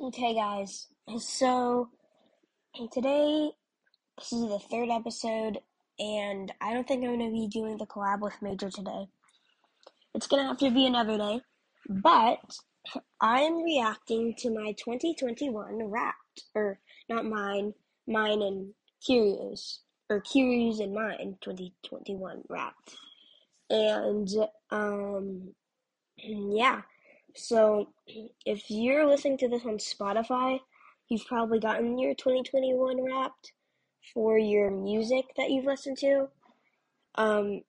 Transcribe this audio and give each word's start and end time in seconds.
Okay, 0.00 0.32
guys. 0.32 0.86
So 1.18 1.88
today, 2.92 3.50
this 4.16 4.32
is 4.32 4.42
the 4.48 4.60
third 4.70 4.90
episode, 4.90 5.58
and 5.98 6.52
I 6.60 6.72
don't 6.72 6.86
think 6.86 7.02
I'm 7.02 7.18
going 7.18 7.28
to 7.28 7.32
be 7.32 7.48
doing 7.48 7.76
the 7.78 7.86
collab 7.86 8.20
with 8.20 8.40
Major 8.40 8.70
today. 8.70 9.08
It's 10.14 10.28
going 10.28 10.44
to 10.44 10.48
have 10.48 10.58
to 10.58 10.70
be 10.70 10.86
another 10.86 11.18
day, 11.18 11.40
but 11.88 12.38
I'm 13.20 13.64
reacting 13.64 14.36
to 14.38 14.50
my 14.50 14.70
2021 14.78 15.90
Wrapped, 15.90 16.44
or 16.54 16.78
not 17.08 17.24
mine, 17.24 17.74
mine 18.06 18.40
and 18.40 18.74
Curious, 19.04 19.80
or 20.08 20.20
Curious 20.20 20.78
and 20.78 20.94
mine 20.94 21.38
2021 21.40 22.42
Wrapped. 22.48 22.96
And, 23.68 24.28
um, 24.70 25.54
yeah. 26.18 26.82
So, 27.38 27.90
if 28.44 28.68
you're 28.68 29.06
listening 29.06 29.38
to 29.38 29.48
this 29.48 29.64
on 29.64 29.78
Spotify, 29.78 30.58
you've 31.08 31.24
probably 31.24 31.60
gotten 31.60 31.96
your 31.96 32.14
2021 32.14 33.00
wrapped 33.00 33.52
for 34.12 34.36
your 34.36 34.70
music 34.72 35.24
that 35.36 35.48
you've 35.48 35.64
listened 35.64 35.98
to. 35.98 36.28
Um, 37.14 37.62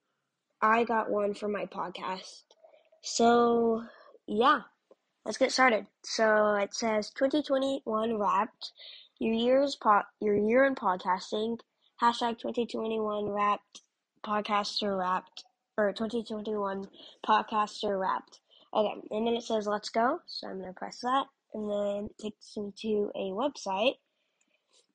I 0.60 0.82
got 0.82 1.08
one 1.08 1.34
for 1.34 1.46
my 1.46 1.66
podcast. 1.66 2.42
So, 3.02 3.84
yeah, 4.26 4.62
let's 5.24 5.38
get 5.38 5.52
started. 5.52 5.86
So, 6.02 6.56
it 6.56 6.74
says 6.74 7.10
2021 7.10 8.18
wrapped, 8.18 8.72
your 9.20 9.34
year's 9.34 9.76
po- 9.76 10.02
your 10.20 10.34
year 10.34 10.64
in 10.64 10.74
podcasting, 10.74 11.58
hashtag 12.02 12.40
2021 12.40 13.28
wrapped, 13.28 13.82
podcaster 14.26 14.98
wrapped, 14.98 15.44
or 15.78 15.92
2021 15.92 16.88
podcaster 17.24 18.00
wrapped. 18.00 18.40
Okay, 18.74 19.00
and 19.10 19.26
then 19.26 19.34
it 19.34 19.42
says 19.42 19.66
let's 19.66 19.88
go. 19.88 20.20
So 20.26 20.48
I'm 20.48 20.62
to 20.62 20.72
press 20.72 21.00
that, 21.02 21.26
and 21.54 21.68
then 21.68 22.10
it 22.18 22.22
takes 22.22 22.56
me 22.56 22.72
to 22.82 23.10
a 23.14 23.30
website. 23.30 23.94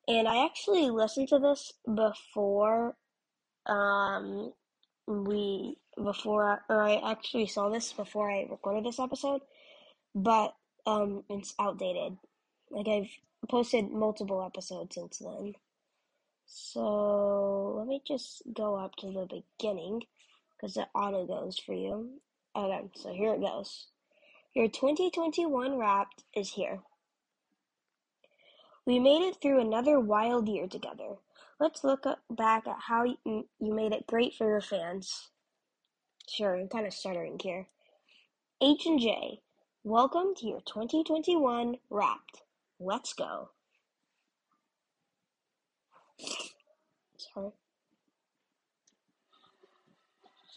And 0.08 0.28
I 0.28 0.44
actually 0.44 0.88
listened 0.90 1.28
to 1.28 1.38
this 1.38 1.72
before 1.84 2.96
um, 3.66 4.52
we 5.06 5.76
before 6.02 6.64
or 6.68 6.82
I 6.82 7.00
actually 7.10 7.46
saw 7.46 7.68
this 7.68 7.92
before 7.92 8.30
I 8.30 8.46
recorded 8.50 8.84
this 8.84 8.98
episode, 8.98 9.40
but 10.14 10.54
um, 10.86 11.24
it's 11.28 11.54
outdated. 11.58 12.16
Like 12.70 12.88
I've 12.88 13.10
posted 13.48 13.90
multiple 13.90 14.44
episodes 14.44 14.94
since 14.94 15.18
then. 15.18 15.54
So 16.46 17.74
let 17.78 17.86
me 17.86 18.02
just 18.06 18.42
go 18.52 18.76
up 18.76 18.94
to 18.96 19.06
the 19.06 19.26
beginning 19.58 20.02
because 20.52 20.76
it 20.76 20.86
auto 20.94 21.26
goes 21.26 21.58
for 21.58 21.74
you. 21.74 22.20
Okay, 22.56 22.88
so 22.94 23.12
here 23.12 23.34
it 23.34 23.42
goes. 23.42 23.88
Your 24.54 24.66
2021 24.66 25.76
Wrapped 25.76 26.24
is 26.34 26.52
here. 26.52 26.80
We 28.86 28.98
made 28.98 29.20
it 29.28 29.36
through 29.42 29.60
another 29.60 30.00
wild 30.00 30.48
year 30.48 30.66
together. 30.66 31.16
Let's 31.60 31.84
look 31.84 32.06
back 32.30 32.66
at 32.66 32.78
how 32.88 33.04
you 33.04 33.44
made 33.60 33.92
it 33.92 34.06
great 34.06 34.32
for 34.32 34.48
your 34.48 34.62
fans. 34.62 35.28
Sure, 36.28 36.56
I'm 36.56 36.68
kind 36.68 36.86
of 36.86 36.94
stuttering 36.94 37.38
here. 37.42 37.66
H 38.62 38.86
and 38.86 38.98
J, 38.98 39.40
welcome 39.84 40.34
to 40.38 40.46
your 40.46 40.60
2021 40.60 41.76
Wrapped. 41.90 42.42
Let's 42.80 43.12
go. 43.12 43.50
Sorry. 47.18 47.50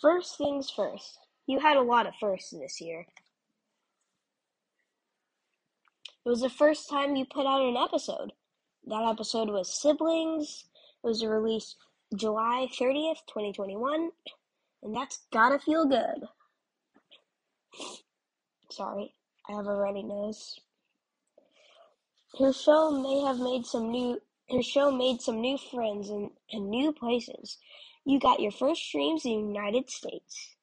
First 0.01 0.37
things 0.37 0.69
first. 0.69 1.19
You 1.49 1.59
had 1.59 1.77
a 1.77 1.81
lot 1.81 2.05
of 2.05 2.13
firsts 2.19 2.51
this 2.51 2.79
year. 2.79 3.07
It 6.23 6.29
was 6.29 6.41
the 6.41 6.49
first 6.49 6.87
time 6.87 7.15
you 7.15 7.25
put 7.25 7.47
out 7.47 7.63
an 7.63 7.75
episode. 7.75 8.33
That 8.85 9.09
episode 9.09 9.49
was 9.49 9.81
Siblings. 9.81 10.65
It 11.03 11.07
was 11.07 11.25
released 11.25 11.77
July 12.15 12.67
30th, 12.79 13.25
2021. 13.27 14.11
And 14.83 14.95
that's 14.95 15.21
gotta 15.33 15.57
feel 15.57 15.87
good. 15.87 16.27
Sorry, 18.69 19.15
I 19.49 19.53
have 19.53 19.65
a 19.65 19.73
runny 19.73 20.03
nose. 20.03 20.59
Her 22.37 22.53
show 22.53 22.91
may 22.91 23.25
have 23.25 23.39
made 23.39 23.65
some 23.65 23.91
new 23.91 24.21
her 24.51 24.61
show 24.61 24.91
made 24.91 25.19
some 25.19 25.41
new 25.41 25.57
friends 25.57 26.11
and, 26.11 26.29
in 26.51 26.69
new 26.69 26.91
places. 26.91 27.57
You 28.05 28.19
got 28.19 28.39
your 28.39 28.51
first 28.51 28.83
streams 28.83 29.25
in 29.25 29.31
the 29.31 29.59
United 29.59 29.89
States. 29.89 30.55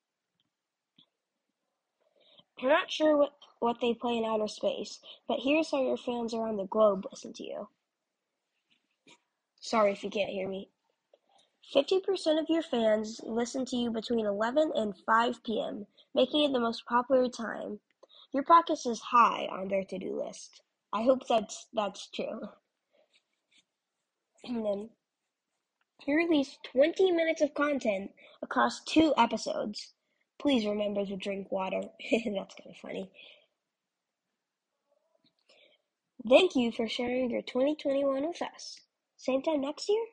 I'm 2.60 2.68
not 2.68 2.90
sure 2.90 3.16
what, 3.16 3.32
what 3.60 3.80
they 3.80 3.94
play 3.94 4.16
in 4.16 4.24
outer 4.24 4.48
space, 4.48 5.00
but 5.28 5.40
here's 5.42 5.70
how 5.70 5.82
your 5.82 5.96
fans 5.96 6.32
around 6.32 6.56
the 6.56 6.66
globe 6.66 7.06
listen 7.10 7.32
to 7.34 7.44
you. 7.44 7.68
Sorry 9.60 9.92
if 9.92 10.02
you 10.04 10.10
can't 10.10 10.30
hear 10.30 10.48
me. 10.48 10.70
50% 11.74 12.40
of 12.40 12.48
your 12.48 12.62
fans 12.62 13.20
listen 13.24 13.64
to 13.66 13.76
you 13.76 13.90
between 13.90 14.24
11 14.24 14.72
and 14.74 14.94
5 15.04 15.42
p.m., 15.44 15.86
making 16.14 16.44
it 16.44 16.52
the 16.52 16.60
most 16.60 16.84
popular 16.86 17.28
time. 17.28 17.80
Your 18.32 18.44
podcast 18.44 18.86
is 18.86 19.00
high 19.00 19.48
on 19.50 19.68
their 19.68 19.84
to-do 19.84 20.22
list. 20.24 20.62
I 20.92 21.02
hope 21.02 21.26
that's 21.28 21.66
that's 21.74 22.08
true. 22.10 22.40
And 24.44 24.64
then 24.64 24.90
you 26.06 26.16
release 26.16 26.58
20 26.72 27.10
minutes 27.12 27.42
of 27.42 27.54
content 27.54 28.12
across 28.42 28.82
two 28.84 29.12
episodes. 29.18 29.94
Please 30.40 30.66
remember 30.66 31.04
to 31.06 31.16
drink 31.16 31.50
water. 31.52 31.80
That's 32.10 32.54
kind 32.54 32.70
of 32.70 32.76
funny. 32.82 33.10
Thank 36.28 36.56
you 36.56 36.72
for 36.72 36.88
sharing 36.88 37.30
your 37.30 37.42
2021 37.42 38.26
with 38.28 38.42
us. 38.42 38.80
Same 39.16 39.42
time 39.42 39.62
next 39.62 39.88
year? 39.88 40.04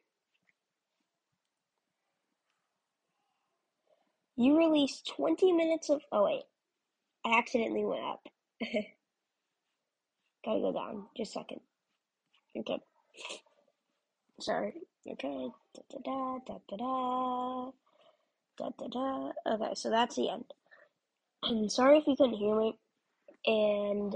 You 4.38 4.58
released 4.58 5.12
20 5.16 5.52
minutes 5.54 5.90
of. 5.90 6.02
Oh, 6.12 6.26
wait. 6.26 6.44
I 7.26 7.38
accidentally 7.40 7.86
went 7.86 8.04
up. 8.04 8.28
Gotta 10.46 10.60
go 10.62 10.74
down. 10.74 11.06
Just 11.18 11.32
a 11.36 11.40
second. 11.40 11.62
Okay. 12.58 12.80
Sorry. 14.40 14.74
Okay. 15.10 15.50
Da 15.76 15.82
da 16.04 16.40
da 16.46 16.60
da 16.70 16.78
da. 16.78 17.72
Da, 18.58 18.70
da, 18.80 18.88
da. 18.88 19.32
Okay, 19.48 19.74
so 19.76 19.90
that's 19.90 20.16
the 20.16 20.30
end. 20.30 20.46
I'm 21.44 21.70
sorry 21.70 22.00
if 22.00 22.08
you 22.08 22.16
couldn't 22.18 22.38
hear 22.38 22.56
me. 22.56 22.78
And 23.46 24.14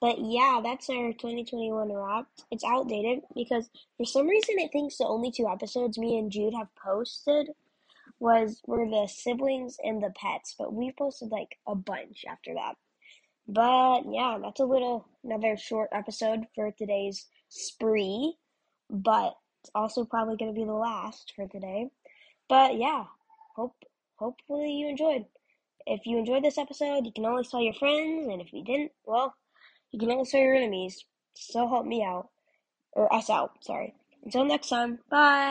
but 0.00 0.18
yeah, 0.20 0.60
that's 0.62 0.90
our 0.90 1.12
2021 1.12 1.92
wrap. 1.92 2.26
It's 2.50 2.64
outdated 2.64 3.20
because 3.34 3.70
for 3.96 4.04
some 4.06 4.28
reason 4.28 4.56
it 4.58 4.72
thinks 4.72 4.98
the 4.98 5.06
only 5.06 5.30
two 5.32 5.48
episodes 5.48 5.98
me 5.98 6.18
and 6.18 6.30
Jude 6.32 6.54
have 6.54 6.68
posted 6.76 7.50
was 8.20 8.62
were 8.66 8.88
the 8.88 9.08
siblings 9.08 9.76
and 9.84 10.02
the 10.02 10.12
pets, 10.16 10.54
but 10.58 10.74
we 10.74 10.92
posted 10.98 11.30
like 11.30 11.58
a 11.68 11.74
bunch 11.74 12.24
after 12.30 12.54
that. 12.54 12.76
But 13.48 14.02
yeah, 14.10 14.38
that's 14.42 14.60
a 14.60 14.64
little 14.66 15.08
another 15.24 15.56
short 15.56 15.90
episode 15.92 16.46
for 16.54 16.72
today's 16.72 17.26
spree, 17.48 18.36
but 18.90 19.34
it's 19.62 19.70
also 19.74 20.04
probably 20.04 20.36
going 20.36 20.54
to 20.54 20.58
be 20.60 20.66
the 20.66 20.72
last 20.72 21.32
for 21.36 21.48
today. 21.48 21.88
But 22.48 22.78
yeah, 22.78 23.04
hope 23.56 23.74
hopefully 24.16 24.72
you 24.72 24.88
enjoyed. 24.88 25.24
If 25.86 26.04
you 26.04 26.18
enjoyed 26.18 26.44
this 26.44 26.58
episode, 26.58 27.06
you 27.06 27.12
can 27.12 27.24
always 27.24 27.50
tell 27.50 27.62
your 27.62 27.74
friends, 27.74 28.28
and 28.30 28.40
if 28.40 28.52
you 28.52 28.64
didn't, 28.64 28.92
well, 29.04 29.34
you 29.92 29.98
can 29.98 30.10
always 30.10 30.30
tell 30.30 30.40
your 30.40 30.54
enemies. 30.54 31.04
So 31.34 31.66
help 31.68 31.86
me 31.86 32.02
out. 32.02 32.28
Or 32.92 33.12
us 33.12 33.30
out, 33.30 33.52
sorry. 33.62 33.94
Until 34.24 34.44
next 34.44 34.68
time, 34.68 34.98
bye! 35.10 35.46